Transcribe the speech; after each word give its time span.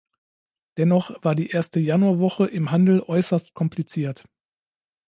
Dennoch 0.79 1.23
war 1.23 1.35
die 1.35 1.49
erste 1.51 1.79
Januarwoche 1.79 2.47
im 2.47 2.71
Handel 2.71 3.01
äußerst 3.01 3.53
kompliziert. 3.53 4.27